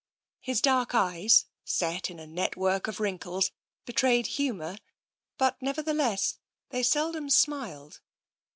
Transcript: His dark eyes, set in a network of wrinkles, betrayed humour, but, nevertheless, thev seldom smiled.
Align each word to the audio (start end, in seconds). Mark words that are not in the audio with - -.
His 0.39 0.61
dark 0.61 0.95
eyes, 0.95 1.45
set 1.63 2.09
in 2.09 2.17
a 2.17 2.25
network 2.25 2.87
of 2.87 2.99
wrinkles, 2.99 3.51
betrayed 3.85 4.25
humour, 4.25 4.79
but, 5.37 5.61
nevertheless, 5.61 6.39
thev 6.71 6.87
seldom 6.87 7.29
smiled. 7.29 7.99